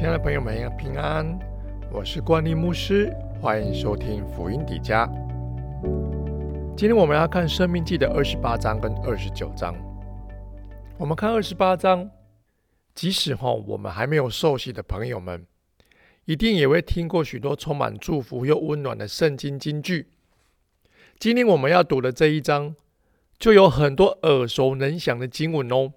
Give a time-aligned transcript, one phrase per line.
[0.00, 1.38] 亲爱的朋友们，平安！
[1.92, 5.06] 我是冠立牧师，欢迎收听福音底家。
[6.74, 9.76] 今天我们要看《生命记》的二十八章跟二十九章。
[10.96, 12.10] 我们看二十八章，
[12.94, 15.46] 即使哈我们还没有受洗的朋友们，
[16.24, 20.08] 一定也会听过许多充满祝福又温暖的圣经金句。
[21.18, 22.74] 今天我们要读的这一章，
[23.38, 25.92] 就有很多耳熟能详的经文哦。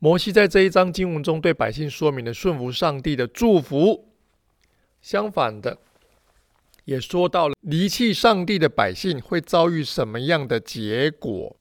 [0.00, 4.08] 摩西在这一章经文中对百姓说明了顺服上帝的祝福，
[5.02, 5.78] 相反的，
[6.84, 11.56] 也说到了离弃上帝的百姓会遭遇什么样的结果。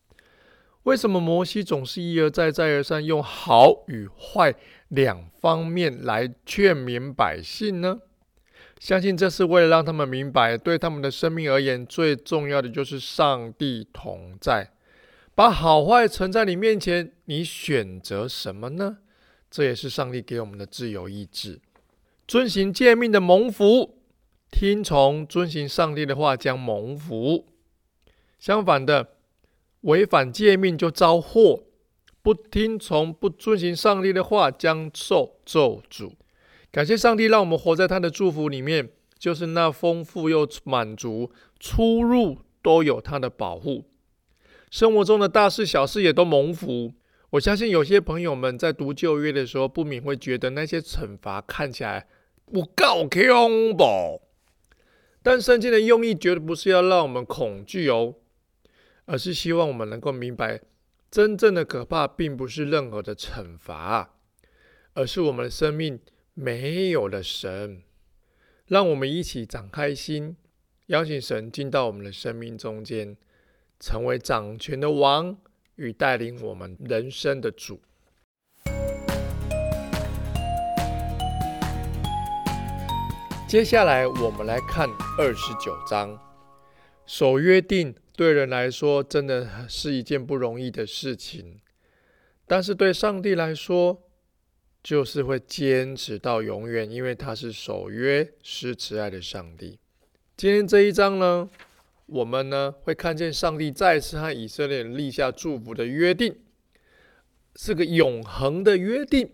[0.84, 4.54] 为什么摩西总是一而再、再而三用好与坏
[4.90, 8.00] 两方面来劝勉百姓呢？
[8.80, 14.70] 相信这是为了让他们明白，对他们的生命而言，最重要的就是上帝同在。
[15.38, 18.98] 把好坏存在你面前，你选择什么呢？
[19.52, 21.62] 这也是上帝给我们的自由意志。
[22.28, 24.00] 遵行诫命的蒙福，
[24.50, 27.46] 听从遵行上帝的话将蒙福。
[28.40, 29.10] 相反的，
[29.82, 31.66] 违反诫命就遭祸。
[32.24, 36.14] 不听从、不遵行上帝的话将受咒诅。
[36.72, 43.86] 感谢上帝，让我们活在他的祝福里面，就是那丰富又满足，出入都有他的保护。
[44.70, 46.94] 生活中的大事小事也都蒙福。
[47.32, 52.08] 我相信有些朋友们在读旧约的时候，不免会觉得那些惩罚看起来
[52.46, 54.22] 不够恐怖。
[55.22, 58.16] 但圣经的用意绝对不是要让我们恐惧哦，
[59.06, 60.62] 而是希望我们能够明白，
[61.12, 64.16] 真正的可怕并不是任何的惩罚，
[64.94, 66.00] 而是我们的生命
[66.34, 67.84] 没有了神。
[68.68, 70.38] 让我们一起敞开心，
[70.86, 73.18] 邀请神进到我们的生命中间。
[73.80, 75.38] 成为掌权的王
[75.76, 77.80] 与带领我们人生的主。
[83.48, 86.20] 接下来，我们来看二十九章。
[87.06, 91.62] 守约定对人来说真的是一件不容易的事情，
[92.46, 94.04] 但是对上帝来说，
[94.84, 99.80] 就是会坚持到永远，因为他是守约、施慈爱的上帝。
[100.36, 101.50] 今天这一章呢？
[102.08, 106.36] 我们呢会看见上帝再次和以色列立下祝福的约定，
[107.56, 109.30] 是个永恒的约定，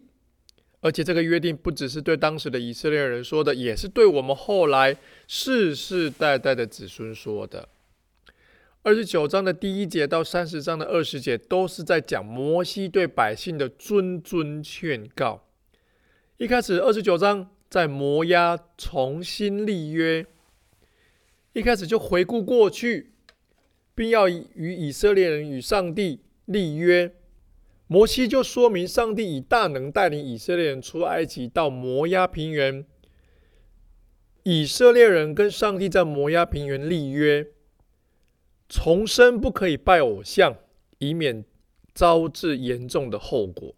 [0.82, 4.98] 而且这个约定不只是对当时的以色列人说的，也是对我们后来
[5.28, 7.70] 世世代代的子孙说的。
[8.82, 15.46] 二十九章的第一节到三十章的二十节，都是在讲摩西对百姓的谆谆劝告。
[16.38, 20.26] 一开始二十九章在摩押重新立约。
[21.54, 23.14] 一开始就回顾过去，
[23.94, 27.14] 并要与以色列人与上帝立约。
[27.86, 32.84] 摩西就说明，上帝以大能带领以色列人出埃及到摩押平原。
[34.42, 37.48] 以色列人跟上帝在摩押平原立约，
[38.68, 40.58] 重生不可以拜偶像，
[40.98, 41.46] 以免
[41.94, 43.76] 招致严重的后果；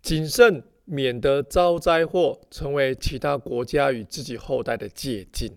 [0.00, 5.50] 谨慎免得遭灾祸，成为其他国家与自己后代的借鉴。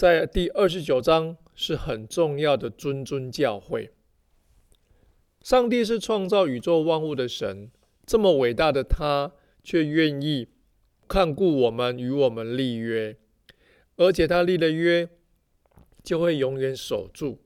[0.00, 3.90] 在第二十九章是很重要的谆谆教诲。
[5.42, 7.70] 上帝是创造宇宙万物的神，
[8.06, 10.48] 这么伟大的他，却愿意
[11.06, 13.18] 看顾我们，与我们立约，
[13.96, 15.06] 而且他立了约，
[16.02, 17.42] 就会永远守住。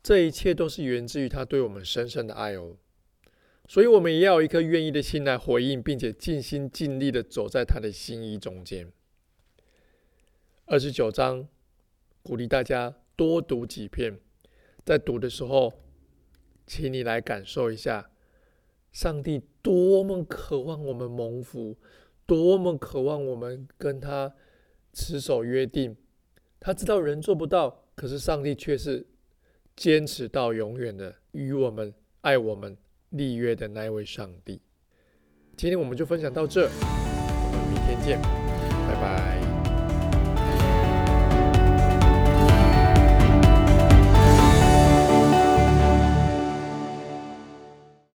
[0.00, 2.76] 这一切都是源自于他对我们深深的爱哦。
[3.66, 8.92] 所以，我们也要有一颗愿意的心来回应，并且尽心尽力的走在他的心意中间。
[10.66, 11.48] 二十九章。
[12.24, 14.18] 鼓励大家多读几篇，
[14.82, 15.74] 在读的时候，
[16.66, 18.10] 请你来感受一下，
[18.92, 21.76] 上帝多么渴望我们蒙福，
[22.24, 24.34] 多么渴望我们跟他
[24.94, 25.94] 持守约定。
[26.58, 29.06] 他知道人做不到，可是上帝却是
[29.76, 31.92] 坚持到永远的，与我们
[32.22, 32.74] 爱我们
[33.10, 34.62] 立约的那位上帝。
[35.58, 38.18] 今天我们就分享到这，我们明天见，
[38.88, 39.43] 拜拜。